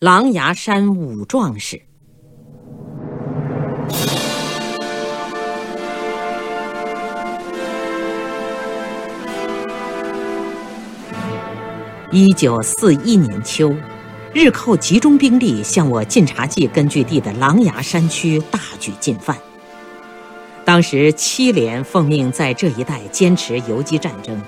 [0.00, 1.82] 狼牙山五壮士。
[12.12, 13.74] 一九四一年秋，
[14.32, 19.36] 日寇集中兵力向我晋察冀根据地的狼牙山区大举进犯。
[20.64, 24.40] 当时七连奉命在这一带坚持游击战争。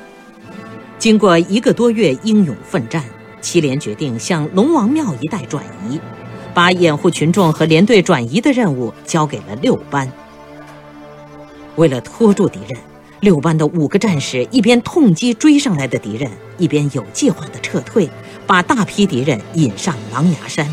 [0.96, 3.03] 经过一个多月英勇奋战。
[3.41, 6.00] 七连决定向龙王庙一带转移，
[6.52, 10.11] 把掩护群众和连队转移的任务交给了六班。
[11.76, 12.79] 为了拖住敌人，
[13.21, 18.08] 六班的五个战士一边痛击追上来的敌人，一边有计划地撤退，
[18.46, 20.71] 把大批敌人引上狼牙山。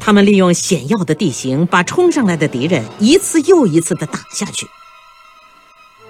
[0.00, 4.66] 他们利用险要的地形，把冲上来的敌人一次又一次地打下去。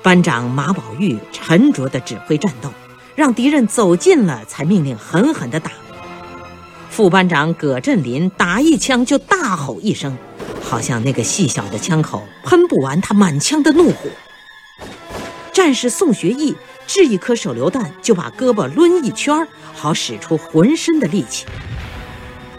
[0.03, 2.71] 班长马宝玉沉着地指挥战斗。
[3.19, 5.73] 让敌人走近了，才命令狠狠地打。
[6.89, 10.17] 副班长葛振林打一枪就大吼一声，
[10.63, 14.09] 好像那个细小的枪口喷不完他满腔的怒火。
[15.53, 16.55] 战士宋学义
[16.87, 21.45] 掷一颗手榴弹，就把胳膊抡一圈，好使出浑身的力气。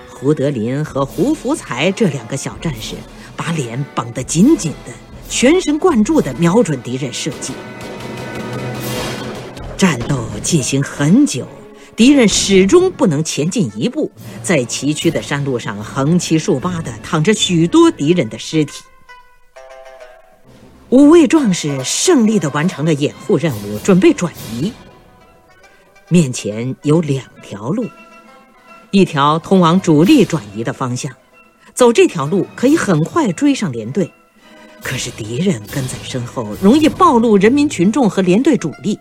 [0.10, 2.96] 胡德林和胡福才这两个小战士
[3.38, 4.92] 把脸绷得紧紧的，
[5.30, 7.54] 全神贯注地瞄准敌人射击。
[9.78, 11.48] 战斗进行很久，
[11.96, 18.84] 敌人始终不能前进一步，在崎岖的山路上横七竖八地躺着许多敌人的尸体。
[20.90, 24.72] 五位壮士胜利地完成了掩护任务，准备转移。
[26.08, 27.88] 面前有两条路，
[28.90, 31.12] 一条通往主力转移的方向，
[31.76, 34.12] 走这条路可以很快追上连队，
[34.82, 38.98] 可是敌人跟在身后，容易暴露人民群众和连队主力。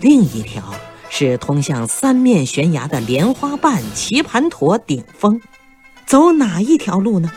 [0.00, 0.62] 另一条
[1.08, 5.40] 是通向三面悬崖的莲花瓣棋盘陀顶峰，
[6.06, 7.30] 走哪一条路呢？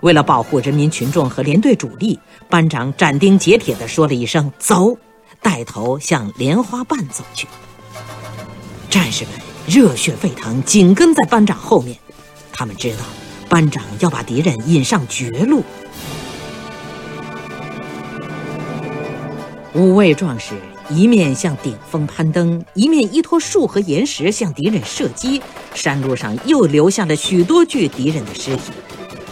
[0.00, 4.96] 为了保护人民群众和连队主力，班长斩钉截铁地说了一声“走”，
[5.40, 7.46] 带头向莲花瓣走去。
[8.90, 9.32] 战士们
[9.66, 11.96] 热血沸腾，紧跟在班长后面。
[12.52, 13.04] 他们知道，
[13.48, 15.62] 班长要把敌人引上绝路。
[19.74, 20.54] 五位壮士。
[20.90, 25.42] 一面向顶峰攀登，一面依托树和岩石向敌人射击。
[25.74, 28.72] 山路上又留下了许多具敌人的尸体。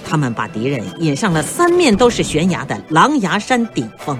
[0.04, 4.18] 他们把敌人引上了三面都是悬崖的狼牙山顶峰。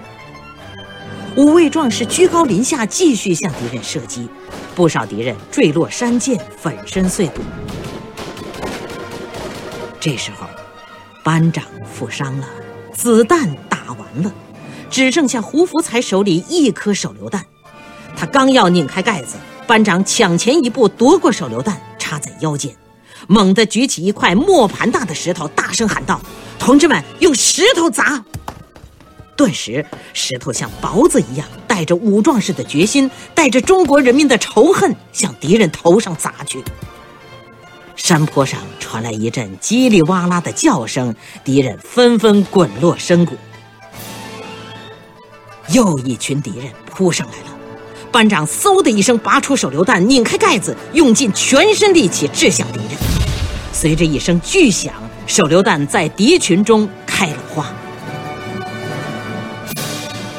[1.37, 4.29] 五位壮士居高临下，继续向敌人射击。
[4.75, 7.43] 不少敌人坠落山涧，粉身碎骨。
[10.01, 10.47] 这时候，
[11.23, 12.49] 班长负伤了，
[12.93, 14.33] 子弹打完了。
[14.97, 17.45] 只剩下胡福才手里一颗手榴弹，
[18.17, 19.37] 他刚要拧开盖子，
[19.67, 22.75] 班长抢前一步夺过手榴弹，插在腰间，
[23.29, 26.19] 猛地举起一块磨盘大的石头，大声喊道
[26.59, 28.25] ：“同志们，用石头砸！”
[29.37, 36.65] 顿时，石头像雹子一样，带着武壮士的决心，带着中国人民的仇恨，向敌人头上砸去。
[37.97, 41.15] 山坡上传来一阵叽里哇啦的叫声，
[41.45, 43.37] 敌人纷纷滚落深谷。
[45.72, 47.56] 又一群敌人扑上来了，
[48.12, 52.97] 班长嗖的一声拔出手榴弹，拧开盖子，用尽全身力气掷向敌人。
[53.72, 54.94] 随着一声巨响，
[55.26, 57.66] 手榴弹在敌群中开了花。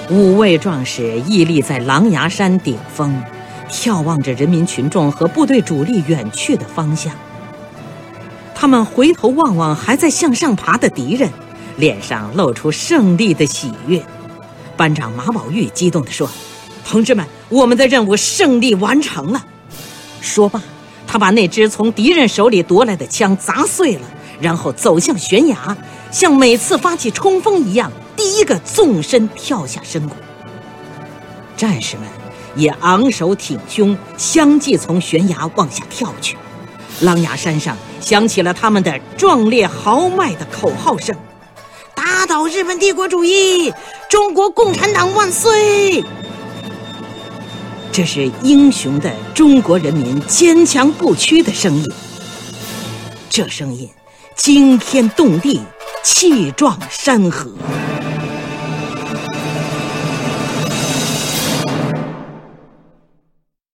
[0.10, 3.22] 五位壮士屹立在狼牙山顶峰，
[3.70, 7.12] 眺望着人民群众和部队主力远去的方向。
[8.56, 11.30] 他们回头望望还在向上爬的敌人，
[11.76, 14.02] 脸上露出胜利的喜悦。
[14.78, 16.30] 班长马宝玉激动地说
[16.88, 19.44] ：“同志们，我们的任务胜利完成了！”
[20.22, 20.62] 说罢，
[21.08, 24.02] 他把那支从敌人手里夺来的枪砸碎了，
[24.40, 25.76] 然后走向悬崖，
[26.12, 30.16] 像每次发起冲锋一样，第一个纵身跳下深谷。
[31.56, 32.06] 战士们
[32.56, 36.38] 也昂首挺胸，相继从悬崖往下跳去。
[37.02, 41.16] 狼牙山上响起了他们的壮烈豪迈的口号声。
[41.96, 43.74] 打倒日本帝国主义！
[44.10, 46.04] 中国共产党万岁！
[47.92, 51.92] 这是英雄的中国人民坚强不屈的声音。
[53.30, 53.90] 这声音
[54.36, 55.62] 惊天动地，
[56.04, 57.52] 气壮山河。